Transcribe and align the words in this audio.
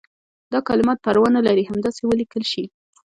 دا 0.51 0.59
کلمات 0.67 0.97
پروا 1.05 1.27
نه 1.37 1.41
لري 1.47 1.63
همداسې 1.69 2.01
ولیکل 2.05 2.43
شي. 2.51 2.63